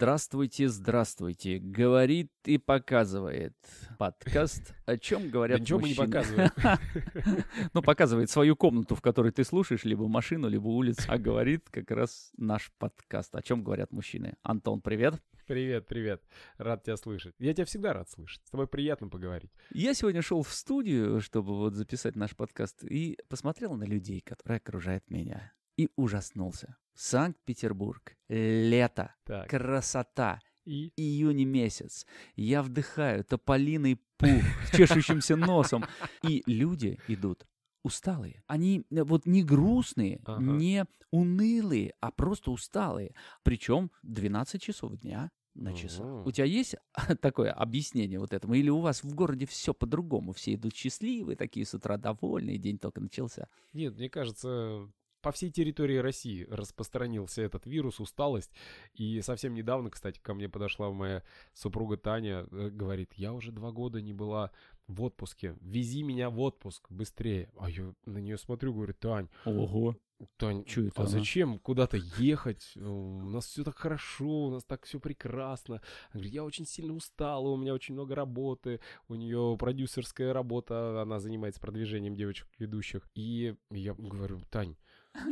[0.00, 1.58] Здравствуйте, здравствуйте.
[1.58, 3.54] Говорит и показывает
[3.98, 6.06] подкаст, о чем говорят Да ничего мы не мужчины.
[6.06, 7.44] показываем.
[7.74, 11.02] Ну, показывает свою комнату, в которой ты слушаешь, либо машину, либо улицу.
[11.06, 14.38] А говорит как раз наш подкаст, о чем говорят мужчины.
[14.42, 15.20] Антон, привет.
[15.46, 16.22] Привет, привет.
[16.56, 17.34] Рад тебя слышать.
[17.38, 18.40] Я тебя всегда рад слышать.
[18.46, 19.52] С тобой приятно поговорить.
[19.70, 24.56] Я сегодня шел в студию, чтобы вот записать наш подкаст, и посмотрел на людей, которые
[24.56, 26.78] окружают меня, и ужаснулся.
[26.94, 29.48] Санкт-Петербург, лето, Так.
[29.48, 32.06] красота, И июнь месяц.
[32.36, 35.84] Я вдыхаю тополиный пух с чешущимся носом.
[36.22, 37.46] И люди идут
[37.82, 38.42] усталые.
[38.46, 40.42] Они э, вот не грустные, Ага.
[40.42, 43.14] не унылые, а просто усталые.
[43.42, 46.06] Причем 12 часов дня на часах.
[46.06, 46.24] Ого.
[46.26, 46.76] У тебя есть
[47.22, 48.54] такое объяснение вот этому?
[48.54, 50.32] Или у вас в городе все по-другому?
[50.32, 53.48] Все идут счастливые, такие с утра довольные, день только начался.
[53.72, 54.88] нет, мне кажется,
[55.22, 58.50] по всей территории России распространился этот вирус, усталость.
[58.94, 61.22] И совсем недавно, кстати, ко мне подошла моя
[61.54, 64.50] супруга Таня, э, говорит, я уже два года не была
[64.86, 67.50] в отпуске, вези меня в отпуск быстрее.
[67.58, 69.96] А я на нее смотрю, говорю, Тань, Ого.
[70.36, 71.10] Тань, Чё это а она?
[71.10, 72.72] зачем куда-то ехать?
[72.76, 75.76] Э, У нас все так хорошо, у нас так все прекрасно.
[75.76, 75.82] Она
[76.14, 81.20] говорит, я очень сильно устала, у меня очень много работы, у нее продюсерская работа, она
[81.20, 83.08] занимается продвижением девочек-ведущих.
[83.14, 84.76] И я говорю, Тань,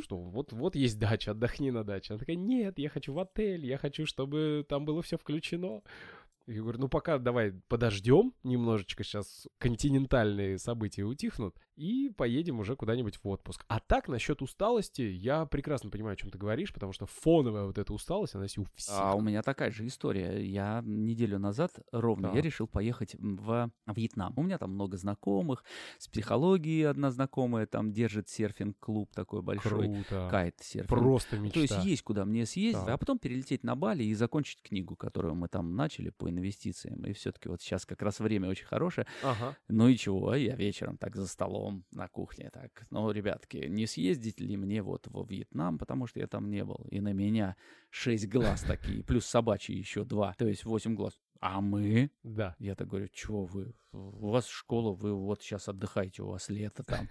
[0.03, 2.12] что вот, вот есть дача, отдохни на даче.
[2.12, 5.83] Она такая, нет, я хочу в отель, я хочу, чтобы там было все включено.
[6.48, 13.16] Я говорю, ну пока давай подождем немножечко, сейчас континентальные события утихнут, и поедем уже куда-нибудь
[13.22, 13.64] в отпуск.
[13.68, 17.76] А так, насчет усталости, я прекрасно понимаю, о чем ты говоришь, потому что фоновая вот
[17.76, 18.94] эта усталость, она у всех.
[18.98, 20.42] А у меня такая же история.
[20.44, 22.44] Я неделю назад ровно я Так.
[22.44, 24.32] решил поехать в Вьетнам.
[24.36, 25.64] У меня там много знакомых,
[25.98, 30.28] с психологией одна знакомая там держит серфинг-клуб такой большой, Круто.
[30.30, 30.88] кайт серфинг.
[30.88, 31.54] Просто мечта.
[31.54, 32.94] То есть есть куда мне съездить, Так.
[32.94, 37.04] а потом перелететь на Бали и закончить книгу, которую мы там начали по инвестициям.
[37.04, 39.06] И все-таки вот сейчас как раз время очень хорошее.
[39.22, 39.56] Ага.
[39.69, 42.87] Ну и чего, я вечером так за столом на кухне так.
[42.91, 46.87] Ну, ребятки, не съездить ли мне вот во Вьетнам, потому что я там не был.
[46.91, 47.56] И на меня
[47.91, 51.19] шесть глаз такие, плюс собачьи еще два, то есть восемь глаз.
[51.41, 52.10] А мы?
[52.22, 52.56] Да.
[52.59, 53.75] Я так говорю, чего вы?
[53.93, 57.09] У вас школа, вы вот сейчас отдыхаете, у вас лето там.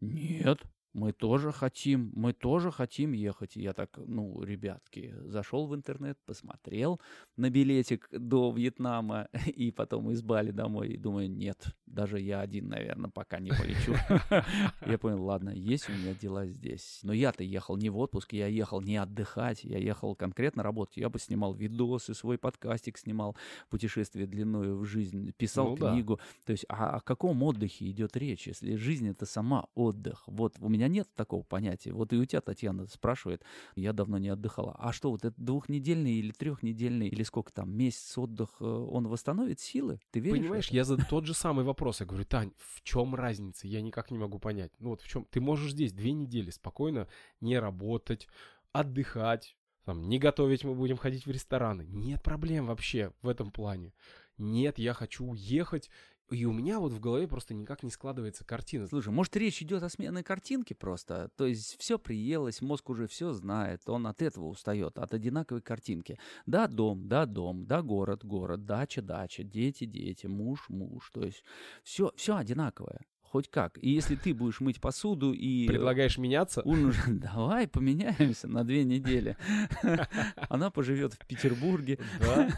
[0.00, 0.60] Нет,
[0.92, 3.56] мы тоже хотим, мы тоже хотим ехать.
[3.56, 7.00] И я так, ну, ребятки, зашел в интернет, посмотрел
[7.36, 10.88] на билетик до Вьетнама и потом из Бали домой.
[10.88, 13.94] И думаю, нет, даже я один, наверное, пока не полечу.
[14.86, 17.00] Я понял, ладно, есть у меня дела здесь.
[17.02, 20.96] Но я-то ехал не в отпуск, я ехал не отдыхать, я ехал конкретно работать.
[20.96, 23.36] Я бы снимал видосы, свой подкастик снимал,
[23.68, 26.20] путешествие длиною в жизнь, писал Ну книгу.
[26.44, 30.24] То есть а о каком отдыхе идет речь, если жизнь это сама отдых?
[30.26, 31.92] Вот у меня нет такого понятия.
[31.92, 33.42] Вот и у тебя, Татьяна, спрашивает,
[33.74, 34.76] я давно не отдыхала.
[34.78, 39.58] А что, вот этот двухнедельный или трехнедельный, или сколько там, месяц отдых, э, он восстановит
[39.58, 39.98] силы?
[40.12, 40.38] Ты веришь?
[40.38, 41.98] Понимаешь, я за тот же самый вопрос.
[42.00, 43.66] Я говорю, Тань, в чем разница?
[43.66, 44.70] Я никак не могу понять.
[44.78, 45.26] Ну вот в чем?
[45.30, 47.08] Ты можешь здесь две недели спокойно
[47.40, 48.28] не работать,
[48.72, 49.56] отдыхать,
[49.88, 51.86] там, не готовить мы будем ходить в рестораны.
[51.88, 53.94] Нет проблем вообще в этом плане.
[54.36, 55.88] Нет, я хочу уехать.
[56.30, 58.86] И у меня вот в голове просто никак не складывается картина.
[58.86, 61.30] Слушай, может, речь идет о сменной картинке просто?
[61.36, 66.18] То есть все приелось, мозг уже все знает, он от этого устает, от одинаковой картинки.
[66.44, 71.10] Да, дом, да, дом, да, город, город, дача, дача, дети, дети, муж, муж.
[71.12, 71.42] То есть
[71.82, 73.00] все, все одинаковое.
[73.30, 73.78] Хоть как.
[73.82, 75.66] И если ты будешь мыть посуду и...
[75.66, 76.62] Предлагаешь меняться?
[76.62, 79.36] Он уже, давай поменяемся на две недели.
[80.48, 81.98] Она поживет в Петербурге.
[82.20, 82.48] Да.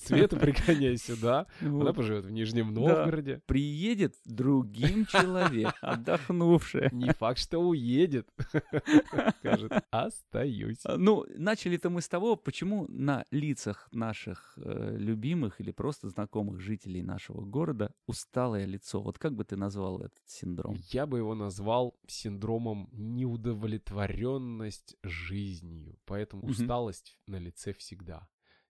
[0.00, 1.46] Свету пригоняй сюда.
[1.60, 2.80] Она поживет в Нижнем Да.
[2.80, 3.42] Новгороде.
[3.46, 6.88] Приедет другим человек, отдохнувший.
[6.90, 8.28] Не факт, что уедет.
[9.38, 10.80] Скажет, остаюсь.
[10.84, 16.60] А, Ну, начали-то мы с того, почему на лицах наших э, любимых или просто знакомых
[16.60, 19.00] жителей нашего города усталое лицо.
[19.00, 20.76] Вот как бы ты назвал этот синдром?
[20.90, 25.98] Я бы его назвал синдромом неудовлетворенность жизнью.
[26.04, 26.52] Поэтому Мгм.
[26.52, 28.28] усталость на лице всегда.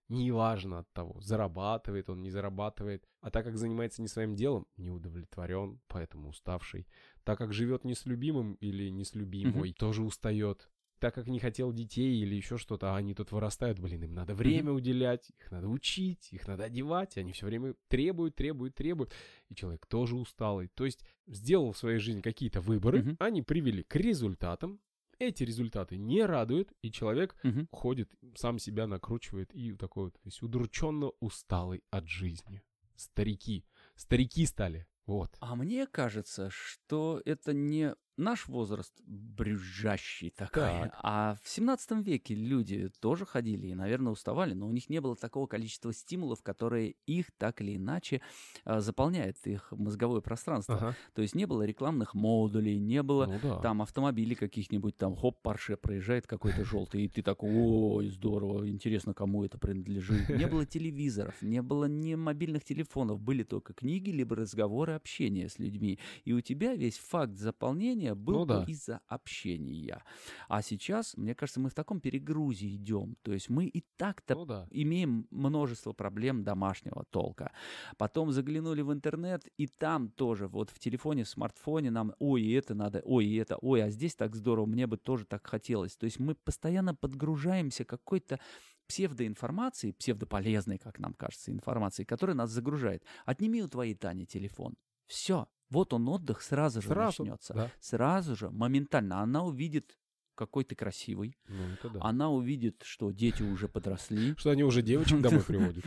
[0.09, 3.05] Неважно от того, зарабатывает он, не зарабатывает.
[3.19, 6.87] А так как занимается не своим делом, не удовлетворен, поэтому уставший.
[7.25, 10.69] Так как живет не с любимым или не с любимой, тоже устает.
[10.99, 14.33] Так как не хотел детей или еще что-то, а они тут вырастают, блин, им надо
[14.33, 19.13] время уделять, их надо учить, их надо одевать, они все время требуют, требуют, требуют.
[19.49, 20.69] И человек тоже усталый.
[20.69, 23.15] То есть сделал в своей жизни какие-то выборы, Мгм.
[23.19, 24.79] они привели к результатам,
[25.19, 27.67] эти результаты не радуют, и человек Мгм.
[27.71, 32.63] ходит, сам себя накручивает и такой вот весь удрученно усталый от жизни.
[32.95, 33.65] Старики.
[33.95, 34.87] Старики стали.
[35.05, 35.35] Вот.
[35.39, 40.63] А мне кажется, что это не наш возраст брюзжащий такой.
[40.63, 40.99] Так.
[41.03, 45.15] А в 17 веке люди тоже ходили и, наверное, уставали, но у них не было
[45.15, 48.21] такого количества стимулов, которые их так или иначе
[48.65, 50.75] а, заполняет их мозговое пространство.
[50.75, 50.95] Ага.
[51.13, 53.59] То есть не было рекламных модулей, не было Ну да.
[53.59, 59.13] там автомобилей каких-нибудь, там хоп, Порше проезжает какой-то желтый, и ты такой, ой, здорово, интересно,
[59.13, 60.29] кому это принадлежит.
[60.29, 65.59] Не было телевизоров, не было ни мобильных телефонов, были только книги, либо разговоры, общение с
[65.59, 65.99] людьми.
[66.25, 68.63] И у тебя весь факт заполнения был Ну да.
[68.67, 70.03] из-за общения.
[70.47, 73.15] А сейчас, мне кажется, мы в таком перегрузе идем.
[73.21, 74.67] То есть мы и так-то Ну да.
[74.71, 77.51] имеем множество проблем домашнего толка.
[77.97, 82.73] Потом заглянули в интернет, и там тоже, вот в телефоне, в смартфоне нам, ой, это
[82.73, 85.95] надо, ой, это, ой, а здесь так здорово, мне бы тоже так хотелось.
[85.95, 88.39] То есть мы постоянно подгружаемся какой-то
[88.87, 93.03] псевдоинформацией, псевдополезной, как нам кажется, информацией, которая нас загружает.
[93.25, 94.75] Отними у твоей Тани телефон.
[95.07, 95.47] Все.
[95.69, 97.23] Вот он отдых сразу же Сразу.
[97.23, 97.53] начнется.
[97.53, 97.71] Да.
[97.79, 99.21] Сразу же, моментально.
[99.21, 99.97] Она увидит,
[100.37, 101.35] какой ты красивый.
[101.47, 101.99] Ну, это да.
[102.01, 104.35] Она увидит, что дети уже подросли.
[104.37, 105.83] Что они уже девочек домой приводят.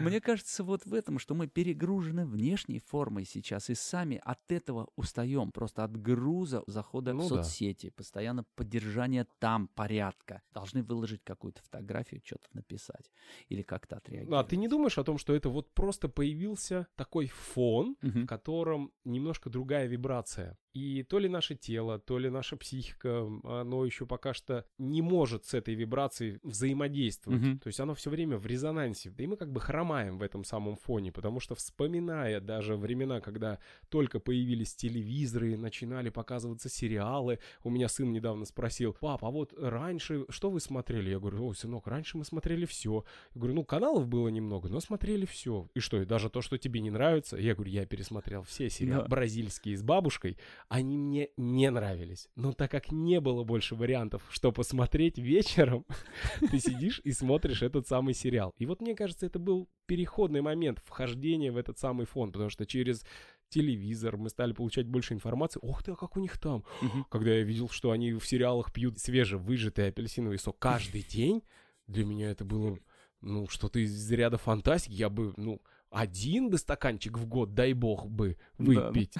[0.00, 4.88] Мне кажется, вот в этом, что мы перегружены внешней формой сейчас и сами от этого
[4.96, 5.52] устаем.
[5.52, 7.42] Просто от груза захода Ну в да.
[7.42, 10.42] соцсети, постоянно поддержания там порядка.
[10.52, 13.10] Должны выложить какую-то фотографию, что-то написать
[13.48, 14.46] или как-то отреагировать.
[14.46, 18.92] А ты не думаешь о том, что это вот просто появился такой фон, в котором
[19.04, 20.56] немножко другая вибрация.
[20.74, 25.44] И то ли наше тело, то ли наша психика, оно еще пока что не может
[25.44, 27.40] с этой вибрацией взаимодействовать.
[27.42, 27.58] Мгм.
[27.58, 29.10] То есть оно все время в резонансе.
[29.10, 33.20] Да и мы как бы хромаем в этом самом фоне, потому что вспоминая даже времена,
[33.20, 33.58] когда
[33.90, 40.24] только появились телевизоры, начинали показываться сериалы, у меня сын недавно спросил, пап, а вот раньше
[40.30, 41.10] что вы смотрели?
[41.10, 43.04] Я говорю, ой, сынок, раньше мы смотрели все.
[43.34, 45.68] Я говорю, ну каналов было немного, но смотрели все.
[45.74, 47.36] И что, и даже то, что тебе не нравится?
[47.36, 49.08] Я говорю, я пересмотрел все сериалы Да.
[49.08, 50.38] бразильские с бабушкой,
[50.68, 52.28] они мне не нравились.
[52.34, 55.84] Но так как не было больше вариантов, что посмотреть вечером,
[56.50, 58.52] ты сидишь и смотришь этот самый сериал.
[58.58, 62.66] И вот мне кажется, это был переходный момент вхождения в этот самый фон, потому что
[62.66, 63.04] через
[63.48, 65.60] телевизор мы стали получать больше информации.
[65.62, 66.64] Ох ты, а как у них там?
[67.10, 71.42] Когда я видел, что они в сериалах пьют свежевыжатый апельсиновый сок каждый день,
[71.86, 72.78] для меня это было,
[73.20, 74.92] ну, что-то из ряда фантастики.
[74.92, 75.60] Я бы, ну,
[75.90, 79.14] один бы стаканчик в год, дай бог бы, выпить.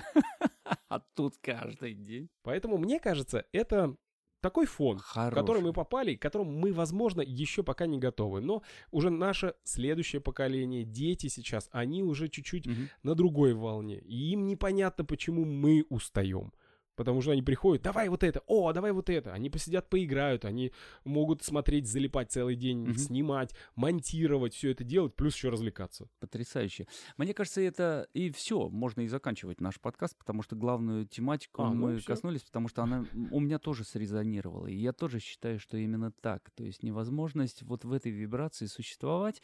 [1.14, 2.29] Тут каждый день.
[2.43, 3.97] Поэтому, мне кажется, это
[4.41, 5.35] такой фон, в Хороший.
[5.41, 8.41] который мы попали, к которому мы, возможно, еще пока не готовы.
[8.41, 12.88] Но уже наше следующее поколение, дети сейчас, они уже чуть-чуть Мгм.
[13.05, 13.99] на другой волне.
[14.00, 16.53] И им непонятно, почему мы устаем.
[16.94, 19.33] Потому что они приходят, давай вот это, о, давай вот это.
[19.33, 20.73] Они посидят, поиграют, они
[21.05, 22.94] могут смотреть, залипать целый день, Мгм.
[22.99, 26.09] снимать, монтировать, все это делать, плюс еще развлекаться.
[26.21, 26.87] Потрясающе.
[27.17, 28.69] Мне кажется, это и все.
[28.69, 32.06] Можно и заканчивать наш подкаст, потому что главную тематику А, ну мы всё.
[32.06, 34.67] коснулись, потому что она у меня тоже срезонировала.
[34.67, 36.50] И я тоже считаю, что именно так.
[36.50, 39.41] То есть невозможность вот в этой вибрации существовать,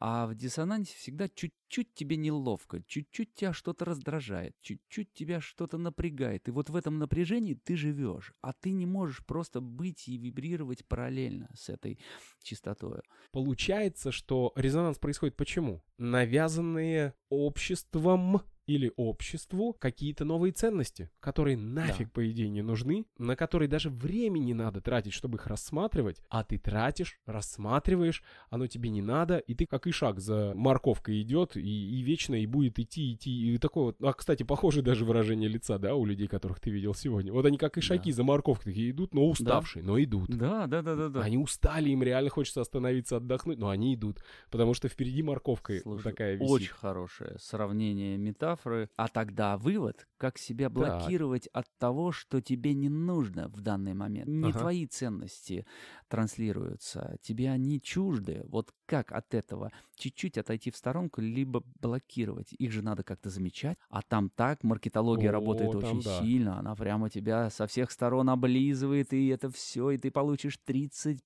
[0.00, 6.46] а в диссонансе всегда чуть-чуть тебе неловко, чуть-чуть тебя что-то раздражает, чуть-чуть тебя что-то напрягает.
[6.46, 10.86] И вот в этом напряжении ты живешь, а ты не можешь просто быть и вибрировать
[10.86, 11.98] параллельно с этой
[12.42, 13.00] частотой.
[13.32, 15.82] Получается, что резонанс происходит почему?
[15.98, 23.68] Навязанные обществом или обществу какие-то новые ценности, которые нафиг, по идее, не нужны, на которые
[23.68, 29.38] даже времени надо тратить, чтобы их рассматривать, а ты тратишь, рассматриваешь, оно тебе не надо,
[29.38, 33.54] и ты как и шаг за морковкой идет, и, и вечно и будет идти, идти,
[33.54, 36.94] и такое вот, а, кстати, похоже даже выражение лица, да, у людей, которых ты видел
[36.94, 37.32] сегодня.
[37.32, 38.16] Вот они как и шаги Да.
[38.16, 40.28] за морковкой такие идут, но уставшие, но идут.
[40.28, 41.20] Да, да, да, да, да.
[41.22, 46.02] Они устали, им реально хочется остановиться, отдохнуть, но они идут, потому что впереди морковка Слушай,
[46.02, 46.50] такая висит.
[46.50, 48.18] Очень хорошее сравнение
[48.58, 48.88] метафоры.
[48.96, 54.28] А тогда вывод, как себя блокировать от того, что тебе не нужно в данный момент.
[54.28, 54.60] Не Ага.
[54.60, 55.66] твои ценности
[56.08, 58.42] транслируются, тебе они чужды.
[58.48, 62.52] Вот как от этого чуть-чуть отойти в сторонку, либо блокировать.
[62.54, 63.76] Их же надо как-то замечать.
[63.90, 66.20] А там так маркетология О, работает очень да.
[66.20, 66.58] сильно.
[66.58, 71.20] Она прямо тебя со всех сторон облизывает, и это все, и ты получишь 35%.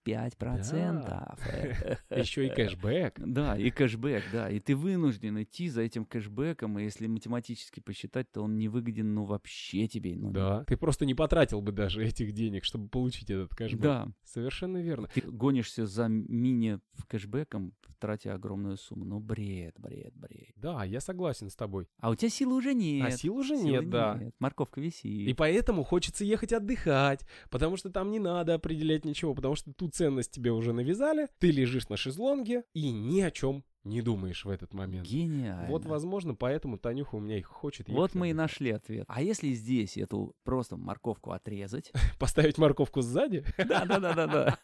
[2.10, 3.14] Еще и кэшбэк.
[3.18, 4.50] Да, и кэшбэк, да.
[4.50, 9.14] И ты вынужден идти за этим кэшбэком, и если математически посчитать, то он не выгоден,
[9.14, 10.16] ну, вообще тебе.
[10.16, 10.64] Ну, Да.
[10.64, 13.80] Ты просто не потратил бы даже этих денег, чтобы получить этот кэшбэк.
[13.80, 14.08] Да.
[14.24, 15.08] Совершенно верно.
[15.14, 19.04] Ты гонишься за мини кэшбэком, тратя огромную сумму.
[19.04, 20.52] Ну, бред, бред, бред.
[20.56, 21.86] Да, я согласен с тобой.
[22.00, 23.06] А у тебя силы уже нет.
[23.06, 24.20] А сил уже Силы нет, да.
[24.40, 25.28] Морковка висит.
[25.28, 29.88] И поэтому хочется ехать отдыхать, потому что там не надо определять ничего, потому что ту
[29.88, 34.48] ценность тебе уже навязали, ты лежишь на шезлонге и ни о чем не думаешь в
[34.50, 35.06] этот момент.
[35.06, 35.66] Гениально.
[35.68, 39.04] Вот, возможно, поэтому Танюха у меня и хочет Вот мы и нашли ответ.
[39.08, 41.92] А если здесь эту просто морковку отрезать?
[42.18, 43.44] Поставить морковку сзади?
[43.58, 44.58] Да-да-да-да-да.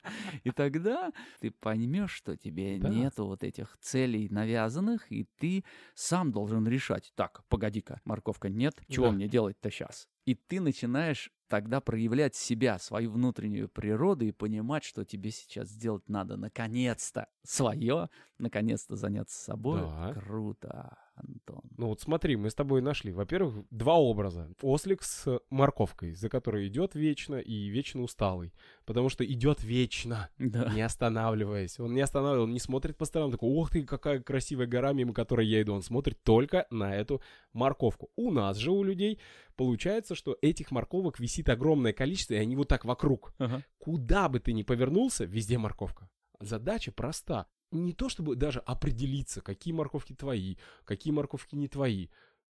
[0.44, 2.88] И тогда ты поймешь, что тебе Да.
[2.88, 7.12] нету вот этих целей навязанных, и ты сам должен решать.
[7.16, 9.12] Так, погоди-ка, морковка нет, чего Да.
[9.12, 10.08] мне делать-то сейчас?
[10.26, 16.06] И ты начинаешь тогда проявлять себя, свою внутреннюю природу и понимать, что тебе сейчас сделать
[16.06, 19.80] надо наконец-то свое, наконец-то заняться собой.
[19.80, 20.12] Да.
[20.14, 21.62] Круто, Антон.
[21.76, 24.50] Ну вот смотри, мы с тобой нашли, во-первых, два образа.
[24.60, 28.52] Ослик с морковкой, за которой идет вечно и вечно усталый.
[28.84, 30.70] Потому что идет вечно, Да.
[30.74, 31.80] не останавливаясь.
[31.80, 35.14] Он не останавливается, он не смотрит по сторонам, такой, ох ты, какая красивая гора, мимо
[35.14, 35.72] которой я иду.
[35.72, 37.22] Он смотрит только на эту
[37.54, 38.10] морковку.
[38.14, 39.18] У нас же, у людей,
[39.56, 43.32] получается, что этих морковок висит огромное количество, и они вот так вокруг.
[43.38, 43.62] Ага.
[43.78, 46.10] Куда бы ты ни повернулся, везде морковка.
[46.40, 47.46] Задача проста.
[47.70, 52.08] Не то чтобы даже определиться, какие морковки твои, какие морковки не твои.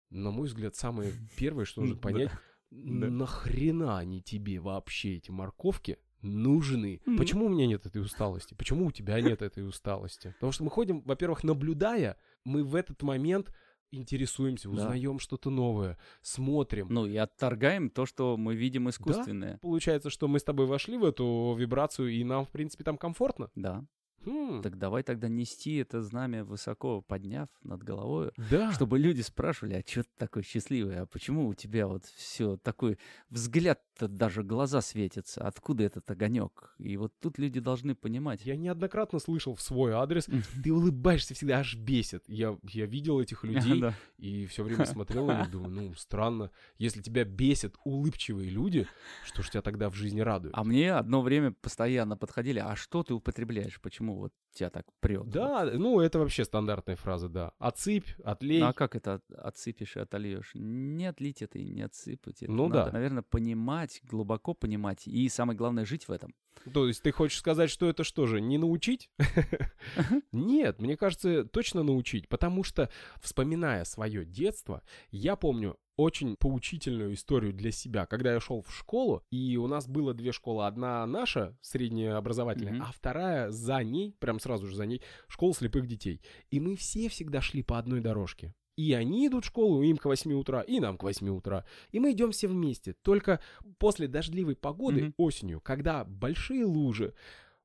[0.09, 2.31] На мой взгляд, самое первое, что нужно понять,
[2.69, 7.01] нахрена они тебе вообще, эти морковки, нужны?
[7.17, 8.53] Почему у меня нет этой усталости?
[8.53, 10.33] Почему у тебя нет этой усталости?
[10.33, 13.51] Потому что мы ходим, во-первых, наблюдая, мы в этот момент
[13.91, 14.75] интересуемся, Да.
[14.75, 16.87] узнаем что-то новое, смотрим.
[16.89, 19.57] Ну и отторгаем то, что мы видим искусственное.
[19.59, 23.49] Получается, что мы с тобой вошли в эту вибрацию, и нам, в принципе, там комфортно.
[23.55, 23.85] Да.
[24.27, 28.71] Хм, Так давай тогда нести это знамя высоко подняв над головой, да.
[28.73, 32.97] чтобы люди спрашивали, а что ты такой счастливый, а почему у тебя вот все такой
[33.29, 36.75] взгляд-то даже глаза светятся, откуда этот огонек?
[36.79, 38.45] И вот тут люди должны понимать.
[38.45, 40.27] Я неоднократно слышал в свой адрес,
[40.63, 42.23] ты улыбаешься всегда, аж бесит.
[42.27, 43.93] Я, я видел этих людей Да.
[44.17, 46.51] и все время смотрел на них, думаю, ну, странно.
[46.77, 48.87] Если тебя бесят улыбчивые люди,
[49.25, 50.53] что ж тебя тогда в жизни радует?
[50.57, 55.29] А мне одно время постоянно подходили, а что ты употребляешь, почему вот тебя так прет?
[55.29, 57.51] Да, ну, это вообще стандартная фраза, да.
[57.59, 58.59] Отсыпь, отлей.
[58.59, 60.51] Ну а как это от- отсыпешь и отольешь?
[60.55, 62.41] Не отлить это и не отсыпать.
[62.43, 62.91] Это Ну надо, да.
[62.91, 65.07] наверное, понимать, глубоко понимать.
[65.07, 66.33] И самое главное, жить в этом.
[66.73, 69.09] То есть ты хочешь сказать, что это что же, не научить?
[70.31, 72.89] Нет, мне кажется, точно научить, потому что,
[73.21, 74.81] вспоминая свое детство,
[75.11, 79.87] я помню очень поучительную историю для себя, когда я шел в школу, и у нас
[79.87, 80.65] было две школы.
[80.67, 82.83] Одна наша, средняя образовательная, Мгм.
[82.83, 86.21] а вторая за ней, прям сразу же за ней, школа слепых детей.
[86.51, 88.53] И мы все всегда шли по одной дорожке.
[88.75, 91.65] И они идут в школу, им к 8 утра, и нам к 8 утра.
[91.91, 92.93] И мы идем все вместе.
[93.01, 93.39] Только
[93.79, 95.13] после дождливой погоды Мгм.
[95.17, 97.15] осенью, когда большие лужи,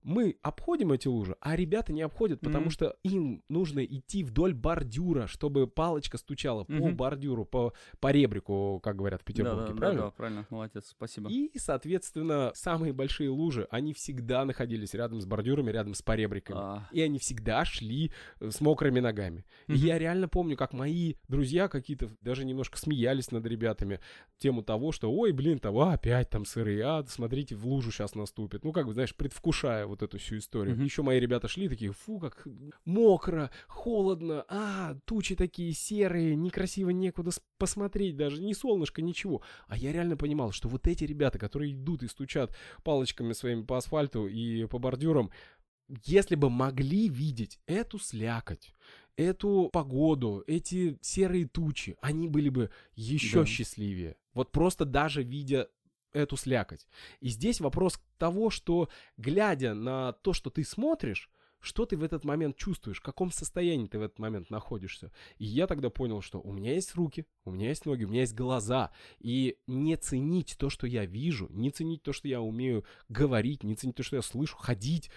[0.03, 2.71] мы обходим эти лужи, а ребята не обходят, потому Мгм.
[2.71, 6.97] что им нужно идти вдоль бордюра, чтобы палочка стучала по Мгм.
[6.97, 10.03] бордюру, по, по ребрику, как говорят в Петербурге, да, да, правильно?
[10.05, 11.31] да, правильно, молодец, спасибо.
[11.31, 16.59] И, соответственно, самые большие лужи, они всегда находились рядом с бордюрами, рядом с поребриками.
[16.61, 19.45] А, И они всегда шли э, с мокрыми ногами.
[19.69, 19.81] И Мгм.
[19.81, 24.01] я реально помню, как мои друзья какие-то даже немножко смеялись над ребятами.
[24.39, 28.65] Тему того, что, ой, блин, того опять там сырые, а, смотрите, в лужу сейчас наступит.
[28.65, 30.75] Ну, как бы, знаешь, предвкушая вот эту всю историю.
[30.75, 30.85] Мгм.
[30.85, 32.47] Еще мои ребята шли такие, фу, как
[32.85, 39.43] мокро, холодно, а, тучи такие серые, некрасиво некуда посмотреть даже, ни солнышко, ничего.
[39.69, 43.77] А я реально понимал, что вот эти ребята, которые идут и стучат палочками своими по
[43.77, 45.31] асфальту и по бордюрам,
[46.05, 48.73] если бы могли видеть эту слякоть,
[49.17, 53.47] эту погоду, эти серые тучи, они были бы еще Да.
[53.47, 54.17] счастливее.
[54.33, 55.69] Вот просто даже видя
[56.13, 56.87] эту слякоть.
[57.21, 61.31] И здесь вопрос того, что глядя на то, что ты смотришь,
[61.63, 65.13] что ты в этот момент чувствуешь, в каком состоянии ты в этот момент находишься.
[65.39, 68.23] И я тогда понял, что у меня есть руки, у меня есть ноги, у меня
[68.23, 68.91] есть глаза.
[69.21, 73.77] И не ценить то, что я вижу, не ценить то, что я умею говорить, не
[73.77, 75.11] ценить то, что я слышу, ходить,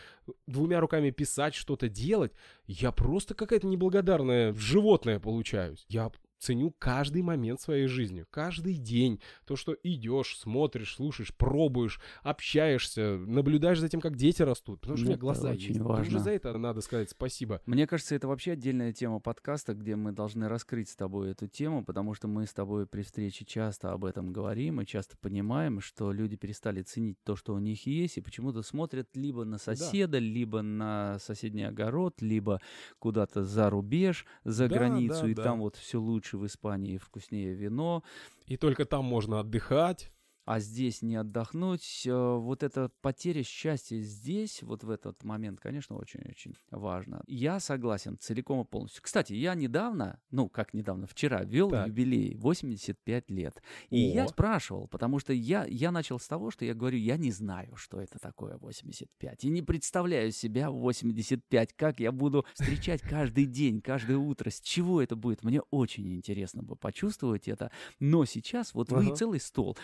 [0.46, 2.34] двумя руками писать, что-то делать,
[2.68, 5.86] я просто какая-то неблагодарная животное получаюсь.
[5.90, 9.20] Я ценю каждый момент своей жизни, каждый день.
[9.46, 14.82] То, что идешь, смотришь, слушаешь, пробуешь, общаешься, наблюдаешь за тем, как дети растут.
[14.82, 15.80] Потому что у меня Это глаза очень есть.
[15.82, 16.04] важно.
[16.16, 17.62] Уже за это надо сказать спасибо.
[17.66, 21.84] Мне кажется, это вообще отдельная тема подкаста, где мы должны раскрыть с тобой эту тему,
[21.84, 26.12] потому что мы с тобой при встрече часто об этом говорим и часто понимаем, что
[26.12, 30.62] люди перестали ценить то, что у них есть, и почему-то смотрят либо на соседа, либо
[30.62, 32.62] на соседний огород, либо
[33.00, 35.44] куда-то за рубеж, за Да, границу, да, и да.
[35.44, 38.04] там вот все лучше в Испании, вкуснее вино.
[38.46, 40.12] И только там можно отдыхать.
[40.46, 42.04] А здесь не отдохнуть.
[42.06, 47.24] Э, вот эта потеря счастья здесь, вот в этот момент, конечно, очень-очень важно.
[47.28, 49.04] Я согласен целиком и полностью.
[49.04, 51.88] Кстати, я недавно, ну, как недавно, вчера вел так.
[51.88, 53.62] юбилей 85 лет.
[53.90, 54.14] И О.
[54.14, 57.76] я спрашивал, потому что я, я начал с того, что я говорю, я не знаю,
[57.76, 59.46] что это такое 85.
[59.46, 64.62] И не представляю себя в 85, как я буду встречать каждый день, каждое утро, с
[64.62, 65.44] чего это будет.
[65.44, 67.72] Мне очень интересно бы почувствовать это.
[68.00, 69.02] Но сейчас вот ага.
[69.02, 69.76] вы целый стол.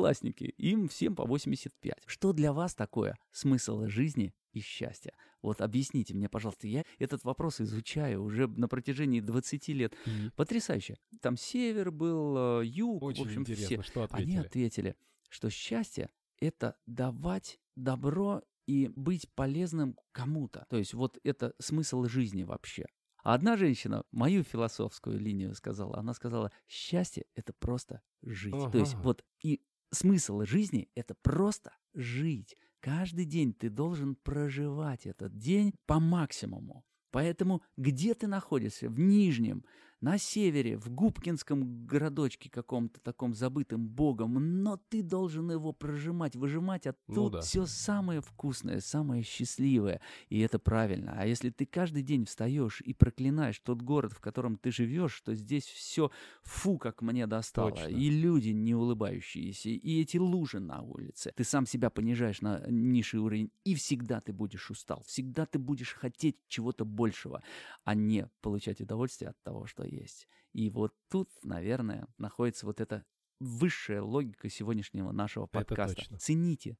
[0.00, 1.94] Одноклассники, им всем по 85.
[2.06, 5.12] Что для вас такое смысл жизни и счастья?
[5.42, 9.94] Вот объясните мне, пожалуйста, я этот вопрос изучаю уже на протяжении 20 лет.
[9.94, 10.30] Mm-hmm.
[10.36, 10.96] Потрясающе.
[11.20, 13.82] Там север был, э, юг, Очень в общем, интересно, все.
[13.82, 14.30] Что ответили?
[14.30, 14.96] Они ответили,
[15.28, 20.66] что счастье— это давать добро и быть полезным кому-то.
[20.68, 22.86] То есть вот это смысл жизни вообще.
[23.22, 25.98] А одна женщина мою философскую линию сказала.
[25.98, 28.54] Она сказала, счастье— это просто жить.
[28.54, 28.70] Ага.
[28.70, 29.60] То есть вот и
[29.90, 32.56] смысл жизни— это просто жить.
[32.80, 36.84] Каждый день ты должен проживать этот день по максимуму.
[37.10, 38.88] Поэтому где ты находишься?
[38.88, 39.64] В Нижнем,
[40.00, 46.86] на севере, в Губкинском городочке каком-то таком забытым богом, но ты должен его прожимать, выжимать
[46.86, 47.40] оттуда ну, да.
[47.42, 50.00] все самое вкусное, самое счастливое.
[50.28, 51.14] И это правильно.
[51.18, 55.34] А если ты каждый день встаешь и проклинаешь тот город, в котором ты живешь, что
[55.34, 56.10] здесь все
[56.42, 57.88] фу, как мне достало, Точно.
[57.88, 63.20] и люди не улыбающиеся, и эти лужи на улице, ты сам себя понижаешь на низший
[63.20, 67.42] уровень, и всегда ты будешь устал, всегда ты будешь хотеть чего-то большего,
[67.84, 70.26] а не получать удовольствие от того, что есть.
[70.52, 73.04] И вот тут, наверное, находится вот эта
[73.38, 76.18] высшая логика сегодняшнего нашего подкаста.
[76.18, 76.76] Цените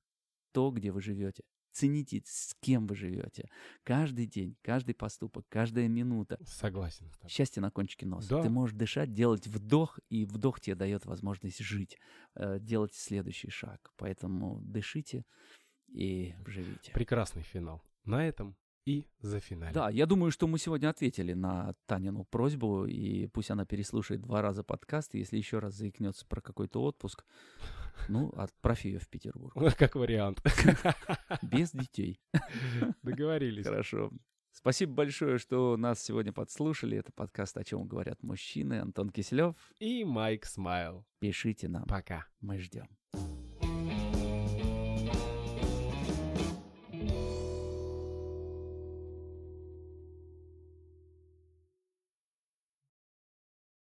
[0.53, 1.45] то, где вы живете.
[1.73, 3.49] Цените, с кем вы живете.
[3.85, 6.37] Каждый день, каждый поступок, каждая минута.
[6.45, 7.13] Согласен.
[7.29, 8.29] Счастье на кончике носа.
[8.29, 8.43] Да.
[8.43, 11.97] Ты можешь дышать, делать вдох, и вдох тебе дает возможность жить,
[12.35, 13.93] э, делать следующий шаг.
[13.97, 15.25] Поэтому дышите
[15.87, 16.93] и живите.
[16.93, 17.85] Прекрасный финал.
[18.05, 18.57] На этом
[18.91, 19.73] и за финале.
[19.73, 24.43] Да, я думаю, что мы сегодня ответили на Танину просьбу, и пусть она переслушает два
[24.43, 27.25] раза подкаст, и если еще раз заикнется про какой-то отпуск,
[28.09, 29.55] ну, отправь ее в Петербург.
[29.79, 30.43] Как вариант.
[31.43, 32.21] Без детей.
[33.03, 33.67] Договорились.
[33.67, 34.11] Хорошо.
[34.53, 36.99] Спасибо большое, что нас сегодня подслушали.
[36.99, 38.81] Это подкаст «О чем говорят мужчины».
[38.81, 39.55] Антон Киселев.
[39.79, 41.07] И Майк Смайл.
[41.21, 41.87] Пишите нам.
[41.87, 42.27] Пока.
[42.41, 42.89] Мы ждем.